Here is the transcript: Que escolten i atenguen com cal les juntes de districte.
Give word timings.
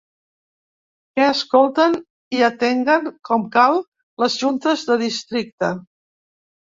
Que 1.17 1.25
escolten 1.33 1.91
i 2.37 2.41
atenguen 2.47 3.05
com 3.29 3.43
cal 3.57 3.77
les 4.23 4.39
juntes 4.45 4.87
de 4.89 4.97
districte. 5.03 5.71